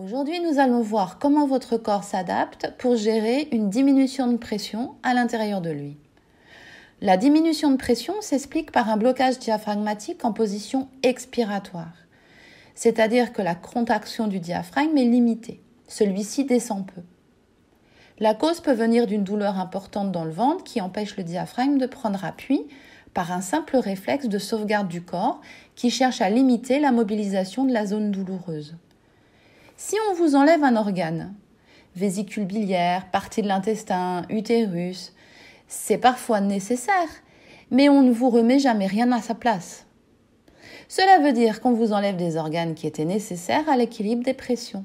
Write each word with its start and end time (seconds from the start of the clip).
Aujourd'hui, 0.00 0.38
nous 0.38 0.60
allons 0.60 0.80
voir 0.80 1.18
comment 1.18 1.48
votre 1.48 1.76
corps 1.76 2.04
s'adapte 2.04 2.72
pour 2.78 2.94
gérer 2.94 3.48
une 3.50 3.68
diminution 3.68 4.30
de 4.30 4.36
pression 4.36 4.94
à 5.02 5.12
l'intérieur 5.12 5.60
de 5.60 5.70
lui. 5.70 5.96
La 7.00 7.16
diminution 7.16 7.72
de 7.72 7.76
pression 7.76 8.14
s'explique 8.20 8.70
par 8.70 8.88
un 8.90 8.96
blocage 8.96 9.40
diaphragmatique 9.40 10.24
en 10.24 10.32
position 10.32 10.86
expiratoire, 11.02 11.96
c'est-à-dire 12.76 13.32
que 13.32 13.42
la 13.42 13.56
contraction 13.56 14.28
du 14.28 14.38
diaphragme 14.38 14.96
est 14.96 15.04
limitée. 15.04 15.60
Celui-ci 15.88 16.44
descend 16.44 16.86
peu. 16.86 17.02
La 18.20 18.34
cause 18.34 18.60
peut 18.60 18.70
venir 18.70 19.08
d'une 19.08 19.24
douleur 19.24 19.58
importante 19.58 20.12
dans 20.12 20.24
le 20.24 20.30
ventre 20.30 20.62
qui 20.62 20.80
empêche 20.80 21.16
le 21.16 21.24
diaphragme 21.24 21.76
de 21.76 21.86
prendre 21.86 22.24
appui 22.24 22.68
par 23.14 23.32
un 23.32 23.40
simple 23.40 23.76
réflexe 23.76 24.28
de 24.28 24.38
sauvegarde 24.38 24.86
du 24.86 25.02
corps 25.02 25.40
qui 25.74 25.90
cherche 25.90 26.20
à 26.20 26.30
limiter 26.30 26.78
la 26.78 26.92
mobilisation 26.92 27.64
de 27.64 27.72
la 27.72 27.84
zone 27.84 28.12
douloureuse. 28.12 28.76
Si 29.80 29.94
on 30.10 30.14
vous 30.14 30.34
enlève 30.34 30.64
un 30.64 30.74
organe, 30.74 31.36
vésicule 31.94 32.46
biliaire, 32.46 33.08
partie 33.12 33.42
de 33.42 33.46
l'intestin, 33.46 34.22
utérus, 34.28 35.12
c'est 35.68 35.98
parfois 35.98 36.40
nécessaire, 36.40 37.08
mais 37.70 37.88
on 37.88 38.02
ne 38.02 38.10
vous 38.10 38.28
remet 38.28 38.58
jamais 38.58 38.88
rien 38.88 39.12
à 39.12 39.22
sa 39.22 39.36
place. 39.36 39.86
Cela 40.88 41.20
veut 41.20 41.32
dire 41.32 41.60
qu'on 41.60 41.74
vous 41.74 41.92
enlève 41.92 42.16
des 42.16 42.36
organes 42.36 42.74
qui 42.74 42.88
étaient 42.88 43.04
nécessaires 43.04 43.68
à 43.68 43.76
l'équilibre 43.76 44.24
des 44.24 44.34
pressions. 44.34 44.84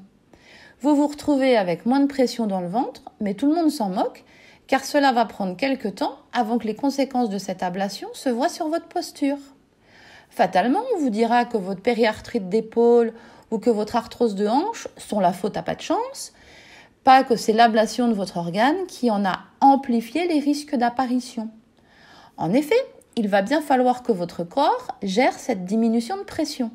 Vous 0.80 0.94
vous 0.94 1.08
retrouvez 1.08 1.56
avec 1.56 1.86
moins 1.86 1.98
de 1.98 2.06
pression 2.06 2.46
dans 2.46 2.60
le 2.60 2.68
ventre, 2.68 3.02
mais 3.20 3.34
tout 3.34 3.48
le 3.48 3.56
monde 3.56 3.72
s'en 3.72 3.88
moque, 3.88 4.22
car 4.68 4.84
cela 4.84 5.10
va 5.10 5.24
prendre 5.24 5.56
quelque 5.56 5.88
temps 5.88 6.18
avant 6.32 6.56
que 6.56 6.68
les 6.68 6.76
conséquences 6.76 7.30
de 7.30 7.38
cette 7.38 7.64
ablation 7.64 8.06
se 8.12 8.28
voient 8.28 8.48
sur 8.48 8.68
votre 8.68 8.86
posture. 8.86 9.38
Fatalement, 10.30 10.82
on 10.94 11.00
vous 11.00 11.10
dira 11.10 11.46
que 11.46 11.56
votre 11.56 11.82
périarthrite 11.82 12.48
d'épaule 12.48 13.12
ou 13.54 13.60
que 13.60 13.70
votre 13.70 13.94
arthrose 13.94 14.34
de 14.34 14.48
hanche 14.48 14.88
sont 14.96 15.20
la 15.20 15.32
faute 15.32 15.56
à 15.56 15.62
pas 15.62 15.76
de 15.76 15.80
chance, 15.80 16.32
pas 17.04 17.22
que 17.22 17.36
c'est 17.36 17.52
l'ablation 17.52 18.08
de 18.08 18.12
votre 18.12 18.36
organe 18.38 18.86
qui 18.88 19.12
en 19.12 19.24
a 19.24 19.44
amplifié 19.60 20.26
les 20.26 20.40
risques 20.40 20.74
d'apparition. 20.74 21.48
En 22.36 22.52
effet, 22.52 22.74
il 23.14 23.28
va 23.28 23.42
bien 23.42 23.60
falloir 23.60 24.02
que 24.02 24.10
votre 24.10 24.42
corps 24.42 24.88
gère 25.04 25.38
cette 25.38 25.64
diminution 25.64 26.16
de 26.16 26.24
pression. 26.24 26.72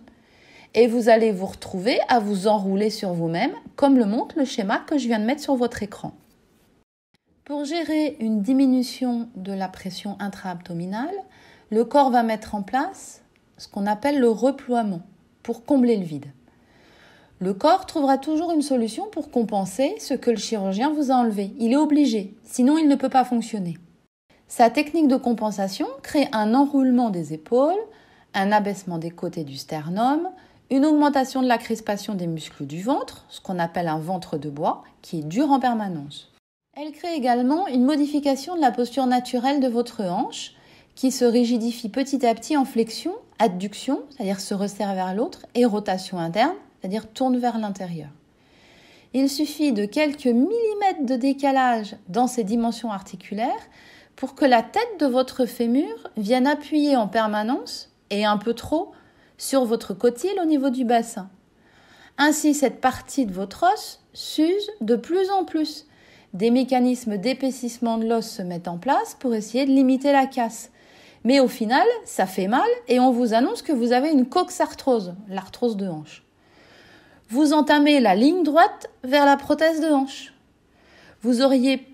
Et 0.74 0.88
vous 0.88 1.10
allez 1.10 1.34
vous 1.34 1.48
retrouver 1.48 2.00
à 2.08 2.20
vous 2.20 2.48
enrouler 2.48 2.90
sur 2.90 3.12
vous-même, 3.12 3.52
comme 3.76 3.98
le 3.98 4.06
montre 4.06 4.38
le 4.38 4.46
schéma 4.46 4.80
que 4.88 4.98
je 4.98 5.08
viens 5.08 5.20
de 5.20 5.26
mettre 5.26 5.42
sur 5.42 5.56
votre 5.56 5.84
écran. 5.84 6.14
Pour 7.44 7.66
gérer 7.66 8.16
une 8.22 8.42
diminution 8.42 9.28
de 9.36 9.52
la 9.52 9.68
pression 9.68 10.16
intra-abdominale, 10.22 11.16
le 11.72 11.84
corps 11.84 12.12
va 12.12 12.24
mettre 12.24 12.56
en 12.56 12.62
place 12.62 13.22
ce 13.58 13.68
qu'on 13.68 13.86
appelle 13.86 14.20
le 14.20 14.30
reploiement 14.30 15.02
pour 15.44 15.66
combler 15.66 15.98
le 15.98 16.06
vide. 16.06 16.32
Le 17.42 17.54
corps 17.54 17.86
trouvera 17.86 18.18
toujours 18.18 18.52
une 18.52 18.62
solution 18.62 19.08
pour 19.10 19.32
compenser 19.32 19.96
ce 20.00 20.14
que 20.14 20.30
le 20.30 20.36
chirurgien 20.38 20.92
vous 20.92 21.10
a 21.10 21.16
enlevé. 21.16 21.54
Il 21.58 21.72
est 21.72 21.78
obligé, 21.78 22.36
sinon 22.44 22.78
il 22.78 22.90
ne 22.90 22.96
peut 22.96 23.08
pas 23.08 23.24
fonctionner. 23.24 23.78
Sa 24.50 24.70
technique 24.70 25.08
de 25.08 25.16
compensation 25.16 25.88
crée 26.04 26.28
un 26.34 26.54
enroulement 26.54 27.10
des 27.10 27.34
épaules, 27.34 27.80
un 28.34 28.52
abaissement 28.52 28.98
des 28.98 29.12
côtés 29.12 29.46
du 29.46 29.56
sternum, 29.56 30.28
une 30.70 30.86
augmentation 30.86 31.42
de 31.42 31.48
la 31.48 31.58
crispation 31.58 32.14
des 32.14 32.28
muscles 32.28 32.66
du 32.66 32.82
ventre, 32.82 33.26
ce 33.30 33.40
qu'on 33.40 33.58
appelle 33.58 33.88
un 33.88 34.00
ventre 34.00 34.38
de 34.38 34.50
bois, 34.50 34.84
qui 35.02 35.20
est 35.20 35.24
dur 35.24 35.50
en 35.50 35.62
permanence. 35.62 36.34
Elle 36.76 36.92
crée 36.92 37.16
également 37.16 37.68
une 37.68 37.86
modification 37.86 38.56
de 38.56 38.62
la 38.62 38.72
posture 38.72 39.06
naturelle 39.06 39.62
de 39.62 39.68
votre 39.70 40.04
hanche, 40.04 40.56
qui 40.94 41.12
se 41.12 41.24
rigidifie 41.24 41.90
petit 41.90 42.26
à 42.26 42.36
petit 42.36 42.58
en 42.58 42.66
flexion, 42.66 43.14
adduction, 43.40 44.02
c'est-à-dire 44.10 44.42
se 44.42 44.54
resserre 44.54 44.94
vers 44.94 45.16
l'autre, 45.16 45.46
et 45.56 45.64
rotation 45.64 46.20
interne, 46.20 46.54
c'est-à-dire 46.80 47.08
tourne 47.12 47.38
vers 47.38 47.58
l'intérieur. 47.58 48.10
Il 49.14 49.28
suffit 49.28 49.74
de 49.74 49.86
quelques 49.86 50.28
millimètres 50.28 51.06
de 51.06 51.16
décalage 51.16 51.96
dans 52.10 52.28
ces 52.28 52.44
dimensions 52.44 52.92
articulaires 52.92 53.70
pour 54.16 54.36
que 54.36 54.46
la 54.46 54.62
tête 54.62 55.00
de 55.00 55.08
votre 55.08 55.46
fémur 55.46 55.96
vienne 56.16 56.46
appuyer 56.46 56.96
en 56.96 57.08
permanence, 57.08 57.92
et 58.12 58.26
un 58.26 58.38
peu 58.38 58.54
trop, 58.54 58.92
sur 59.38 59.66
votre 59.66 59.94
cotyle 59.94 60.40
au 60.42 60.46
niveau 60.46 60.70
du 60.70 60.86
bassin. 60.86 61.30
Ainsi, 62.18 62.54
cette 62.54 62.82
partie 62.82 63.26
de 63.26 63.34
votre 63.34 63.66
os 63.74 64.02
s'use 64.14 64.70
de 64.82 64.96
plus 64.96 65.32
en 65.32 65.46
plus. 65.46 65.88
Des 66.34 66.52
mécanismes 66.52 67.18
d'épaississement 67.18 67.98
de 67.98 68.06
l'os 68.06 68.28
se 68.28 68.42
mettent 68.42 68.68
en 68.68 68.78
place 68.78 69.16
pour 69.20 69.34
essayer 69.34 69.66
de 69.66 69.72
limiter 69.72 70.12
la 70.12 70.28
casse. 70.28 70.70
Mais 71.24 71.40
au 71.40 71.48
final, 71.48 71.88
ça 72.06 72.26
fait 72.26 72.48
mal 72.48 72.68
et 72.88 73.00
on 73.00 73.12
vous 73.12 73.34
annonce 73.34 73.62
que 73.62 73.72
vous 73.72 73.94
avez 73.94 74.12
une 74.12 74.28
coxarthrose, 74.28 75.16
l'arthrose 75.28 75.78
de 75.78 75.88
hanche 75.88 76.29
vous 77.30 77.54
entamez 77.54 78.00
la 78.00 78.16
ligne 78.16 78.44
droite 78.44 78.90
vers 79.04 79.26
la 79.26 79.38
prothèse 79.38 79.82
de 79.82 79.88
hanche. 79.88 80.34
Vous 81.22 81.42
auriez 81.42 81.86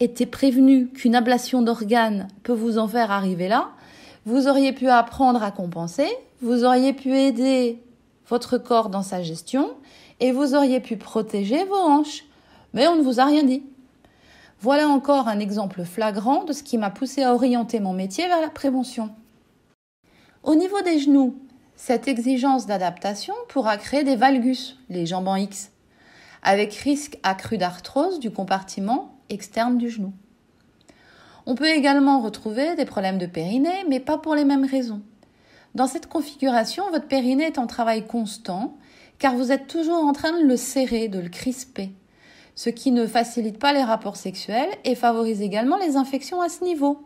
été 0.00 0.26
prévenu 0.26 0.88
qu'une 0.88 1.14
ablation 1.14 1.62
d'organes 1.62 2.26
peut 2.42 2.52
vous 2.52 2.78
en 2.78 2.88
faire 2.88 3.12
arriver 3.12 3.46
là. 3.46 3.70
Vous 4.26 4.48
auriez 4.48 4.72
pu 4.72 4.88
apprendre 4.88 5.42
à 5.42 5.52
compenser. 5.52 6.08
Vous 6.40 6.64
auriez 6.64 6.92
pu 6.92 7.16
aider 7.16 7.80
votre 8.28 8.58
corps 8.58 8.88
dans 8.88 9.02
sa 9.02 9.22
gestion 9.22 9.70
et 10.18 10.32
vous 10.32 10.54
auriez 10.54 10.80
pu 10.80 10.96
protéger 10.96 11.64
vos 11.64 11.76
hanches. 11.76 12.24
Mais 12.74 12.88
on 12.88 12.96
ne 12.96 13.02
vous 13.02 13.20
a 13.20 13.24
rien 13.24 13.44
dit. 13.44 13.62
Voilà 14.60 14.88
encore 14.88 15.28
un 15.28 15.38
exemple 15.38 15.84
flagrant 15.84 16.42
de 16.44 16.52
ce 16.52 16.64
qui 16.64 16.78
m'a 16.78 16.90
poussé 16.90 17.22
à 17.22 17.34
orienter 17.34 17.78
mon 17.78 17.92
métier 17.92 18.26
vers 18.26 18.40
la 18.40 18.48
prévention. 18.48 19.10
Au 20.42 20.56
niveau 20.56 20.80
des 20.82 20.98
genoux, 20.98 21.36
cette 21.84 22.06
exigence 22.06 22.66
d'adaptation 22.66 23.34
pourra 23.48 23.76
créer 23.76 24.04
des 24.04 24.14
valgus, 24.14 24.78
les 24.88 25.04
jambes 25.04 25.26
en 25.26 25.34
X, 25.34 25.72
avec 26.44 26.72
risque 26.74 27.18
accru 27.24 27.58
d'arthrose 27.58 28.20
du 28.20 28.30
compartiment 28.30 29.16
externe 29.30 29.78
du 29.78 29.90
genou. 29.90 30.12
On 31.44 31.56
peut 31.56 31.66
également 31.66 32.20
retrouver 32.20 32.76
des 32.76 32.84
problèmes 32.84 33.18
de 33.18 33.26
périnée, 33.26 33.84
mais 33.88 33.98
pas 33.98 34.16
pour 34.16 34.36
les 34.36 34.44
mêmes 34.44 34.64
raisons. 34.64 35.02
Dans 35.74 35.88
cette 35.88 36.06
configuration, 36.06 36.88
votre 36.92 37.08
périnée 37.08 37.46
est 37.46 37.58
en 37.58 37.66
travail 37.66 38.06
constant, 38.06 38.76
car 39.18 39.34
vous 39.34 39.50
êtes 39.50 39.66
toujours 39.66 40.04
en 40.04 40.12
train 40.12 40.38
de 40.38 40.46
le 40.46 40.56
serrer, 40.56 41.08
de 41.08 41.18
le 41.18 41.30
crisper, 41.30 41.90
ce 42.54 42.70
qui 42.70 42.92
ne 42.92 43.08
facilite 43.08 43.58
pas 43.58 43.72
les 43.72 43.82
rapports 43.82 44.16
sexuels 44.16 44.70
et 44.84 44.94
favorise 44.94 45.42
également 45.42 45.78
les 45.78 45.96
infections 45.96 46.42
à 46.42 46.48
ce 46.48 46.62
niveau. 46.62 47.04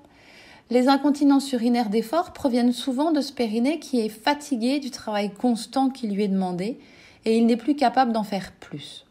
Les 0.69 0.89
incontinences 0.89 1.53
urinaires 1.53 1.91
d'effort 1.91 2.33
proviennent 2.33 2.73
souvent 2.73 3.13
de 3.13 3.21
ce 3.21 3.33
périnée 3.33 3.79
qui 3.79 4.01
est 4.01 4.09
fatigué 4.09 4.81
du 4.81 4.91
travail 4.91 5.33
constant 5.33 5.91
qui 5.91 6.09
lui 6.09 6.25
est 6.25 6.29
demandé 6.29 6.79
et 7.25 7.37
il 7.37 7.47
n'est 7.47 7.57
plus 7.57 7.77
capable 7.77 8.13
d'en 8.13 8.25
faire 8.25 8.53
plus. 8.53 9.05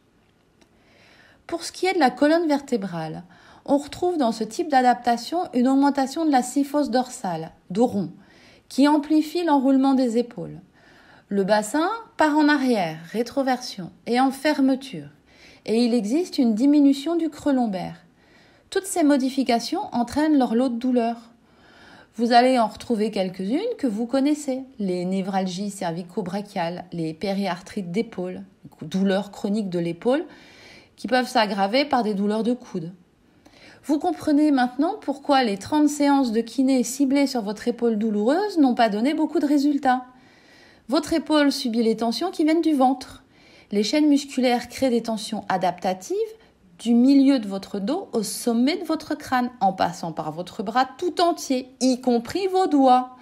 Pour 1.48 1.64
ce 1.64 1.72
qui 1.72 1.86
est 1.86 1.94
de 1.94 2.00
la 2.00 2.10
colonne 2.10 2.48
vertébrale, 2.48 3.24
on 3.66 3.78
retrouve 3.78 4.18
dans 4.18 4.32
ce 4.32 4.44
type 4.44 4.70
d'adaptation 4.70 5.40
une 5.54 5.68
augmentation 5.68 6.26
de 6.26 6.32
la 6.32 6.44
syphose 6.44 6.90
dorsale, 6.90 7.52
rond, 7.76 8.12
qui 8.70 8.88
amplifie 8.88 9.44
l'enroulement 9.44 9.94
des 9.94 10.18
épaules. 10.18 10.60
Le 11.30 11.44
bassin 11.44 11.90
part 12.18 12.38
en 12.38 12.48
arrière, 12.48 12.98
rétroversion, 13.12 13.92
et 14.06 14.20
en 14.20 14.32
fermeture, 14.32 15.10
et 15.66 15.84
il 15.84 15.94
existe 15.94 16.38
une 16.38 16.54
diminution 16.54 17.16
du 17.16 17.30
creux 17.30 17.54
lombaire. 17.54 18.06
Toutes 18.70 18.86
ces 18.86 19.04
modifications 19.04 19.82
entraînent 19.92 20.38
leur 20.38 20.54
lot 20.54 20.70
de 20.70 20.78
douleurs. 20.78 21.32
Vous 22.18 22.32
allez 22.32 22.58
en 22.58 22.68
retrouver 22.68 23.12
quelques-unes 23.12 23.60
que 23.78 23.88
vous 23.88 24.06
connaissez. 24.06 24.62
Les 24.80 25.04
névralgies 25.04 25.70
cervico-brachiales, 25.70 26.86
les 26.94 27.14
périarthrites 27.14 27.92
d'épaule, 27.92 28.44
douleurs 28.82 29.32
chroniques 29.32 29.70
de 29.70 29.80
l'épaule, 29.80 30.24
qui 30.96 31.10
peuvent 31.10 31.28
s'aggraver 31.28 31.84
par 31.84 32.04
des 32.04 32.14
douleurs 32.14 32.44
de 32.44 32.54
coude. 32.54 32.94
Vous 33.84 34.00
comprenez 34.00 34.52
maintenant 34.52 34.96
pourquoi 35.02 35.44
les 35.44 35.58
30 35.58 35.90
séances 35.90 36.32
de 36.32 36.40
kiné 36.40 36.84
ciblées 36.84 37.28
sur 37.28 37.42
votre 37.42 37.68
épaule 37.68 37.98
douloureuse 37.98 38.60
n'ont 38.60 38.76
pas 38.76 38.88
donné 38.88 39.14
beaucoup 39.14 39.40
de 39.40 39.46
résultats. 39.46 40.06
Votre 40.88 41.12
épaule 41.12 41.52
subit 41.52 41.84
les 41.84 41.98
tensions 41.98 42.32
qui 42.32 42.46
viennent 42.46 42.62
du 42.62 42.76
ventre. 42.76 43.26
Les 43.74 43.84
chaînes 43.84 44.08
musculaires 44.08 44.70
créent 44.70 44.90
des 44.90 45.04
tensions 45.04 45.44
adaptatives 45.50 46.16
du 46.80 46.94
milieu 46.94 47.40
de 47.40 47.48
votre 47.48 47.80
dos 47.80 48.10
au 48.14 48.24
sommet 48.24 48.78
de 48.78 48.84
votre 48.84 49.16
crâne, 49.16 49.50
en 49.62 49.74
passant 49.74 50.12
par 50.12 50.32
votre 50.32 50.64
bras 50.64 50.88
tout 50.98 51.22
entier, 51.22 51.70
y 51.80 52.02
compris 52.02 52.48
vos 52.48 52.68
doigts. 52.68 53.16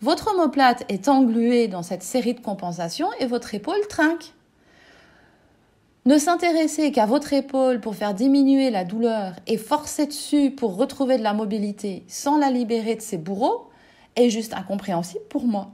Votre 0.00 0.34
omoplate 0.34 0.84
est 0.88 1.08
engluée 1.08 1.68
dans 1.68 1.82
cette 1.82 2.02
série 2.02 2.34
de 2.34 2.40
compensations 2.40 3.08
et 3.18 3.26
votre 3.26 3.54
épaule 3.54 3.86
trinque. 3.88 4.32
Ne 6.06 6.16
s'intéresser 6.16 6.92
qu'à 6.92 7.04
votre 7.04 7.34
épaule 7.34 7.80
pour 7.80 7.94
faire 7.94 8.14
diminuer 8.14 8.70
la 8.70 8.84
douleur 8.84 9.34
et 9.46 9.58
forcer 9.58 10.06
dessus 10.06 10.50
pour 10.50 10.76
retrouver 10.76 11.18
de 11.18 11.22
la 11.22 11.34
mobilité 11.34 12.04
sans 12.08 12.38
la 12.38 12.50
libérer 12.50 12.94
de 12.94 13.02
ses 13.02 13.18
bourreaux 13.18 13.68
est 14.16 14.30
juste 14.30 14.54
incompréhensible 14.54 15.24
pour 15.28 15.44
moi. 15.44 15.72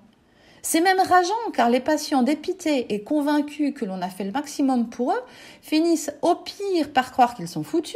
C'est 0.68 0.80
même 0.80 0.98
rageant 0.98 1.32
car 1.52 1.70
les 1.70 1.78
patients 1.78 2.24
dépités 2.24 2.92
et 2.92 3.04
convaincus 3.04 3.72
que 3.72 3.84
l'on 3.84 4.02
a 4.02 4.08
fait 4.08 4.24
le 4.24 4.32
maximum 4.32 4.88
pour 4.88 5.12
eux 5.12 5.22
finissent 5.62 6.10
au 6.22 6.34
pire 6.34 6.92
par 6.92 7.12
croire 7.12 7.36
qu'ils 7.36 7.46
sont 7.46 7.62
foutus 7.62 7.94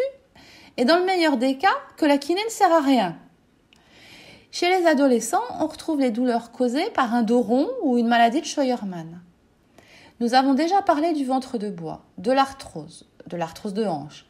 et 0.76 0.84
dans 0.84 1.00
le 1.00 1.04
meilleur 1.04 1.36
des 1.36 1.58
cas 1.58 1.74
que 1.96 2.06
la 2.06 2.16
kiné 2.16 2.40
ne 2.44 2.50
sert 2.50 2.72
à 2.72 2.78
rien. 2.78 3.16
Chez 4.52 4.68
les 4.68 4.86
adolescents, 4.86 5.42
on 5.58 5.66
retrouve 5.66 5.98
les 5.98 6.12
douleurs 6.12 6.52
causées 6.52 6.88
par 6.90 7.12
un 7.12 7.24
dos 7.24 7.40
rond 7.40 7.68
ou 7.82 7.98
une 7.98 8.06
maladie 8.06 8.40
de 8.40 8.46
Scheuermann. 8.46 9.20
Nous 10.20 10.34
avons 10.34 10.54
déjà 10.54 10.80
parlé 10.80 11.12
du 11.12 11.24
ventre 11.24 11.58
de 11.58 11.70
bois, 11.70 12.04
de 12.18 12.30
l'arthrose, 12.30 13.08
de 13.26 13.36
l'arthrose 13.36 13.74
de 13.74 13.84
hanche 13.84 14.26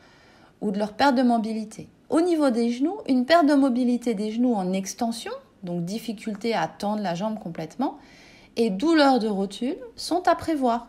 ou 0.62 0.70
de 0.70 0.78
leur 0.78 0.94
perte 0.94 1.14
de 1.14 1.22
mobilité. 1.22 1.90
Au 2.08 2.22
niveau 2.22 2.48
des 2.48 2.70
genoux, 2.70 3.00
une 3.06 3.26
perte 3.26 3.44
de 3.44 3.54
mobilité 3.54 4.14
des 4.14 4.32
genoux 4.32 4.54
en 4.54 4.72
extension, 4.72 5.32
donc 5.62 5.84
difficulté 5.84 6.54
à 6.54 6.68
tendre 6.68 7.02
la 7.02 7.14
jambe 7.14 7.38
complètement, 7.38 7.98
et 8.60 8.68
douleur 8.68 9.20
de 9.20 9.28
rotule 9.28 9.78
sont 9.96 10.28
à 10.28 10.34
prévoir. 10.34 10.88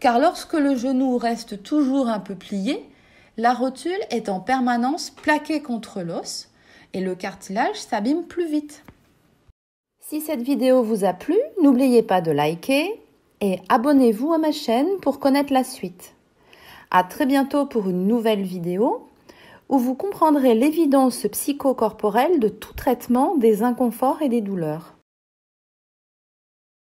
Car 0.00 0.18
lorsque 0.18 0.52
le 0.52 0.76
genou 0.76 1.16
reste 1.16 1.62
toujours 1.62 2.08
un 2.08 2.20
peu 2.20 2.34
plié, 2.34 2.84
la 3.38 3.54
rotule 3.54 3.98
est 4.10 4.28
en 4.28 4.38
permanence 4.38 5.08
plaquée 5.08 5.62
contre 5.62 6.02
l'os 6.02 6.50
et 6.92 7.00
le 7.00 7.14
cartilage 7.14 7.76
s'abîme 7.76 8.24
plus 8.24 8.46
vite. 8.46 8.84
Si 9.98 10.20
cette 10.20 10.42
vidéo 10.42 10.82
vous 10.82 11.04
a 11.04 11.14
plu, 11.14 11.36
n'oubliez 11.62 12.02
pas 12.02 12.20
de 12.20 12.30
liker, 12.30 13.00
et 13.40 13.60
abonnez-vous 13.70 14.34
à 14.34 14.38
ma 14.38 14.52
chaîne 14.52 14.98
pour 15.00 15.18
connaître 15.18 15.54
la 15.54 15.64
suite. 15.64 16.14
À 16.90 17.02
très 17.02 17.24
bientôt 17.24 17.64
pour 17.64 17.88
une 17.88 18.06
nouvelle 18.06 18.42
vidéo 18.42 19.08
où 19.70 19.78
vous 19.78 19.94
comprendrez 19.94 20.54
l'évidence 20.54 21.26
psychocorporelle 21.32 22.40
de 22.40 22.48
tout 22.48 22.74
traitement 22.74 23.36
des 23.36 23.62
inconforts 23.62 24.20
et 24.20 24.28
des 24.28 24.42
douleurs. 24.42 24.95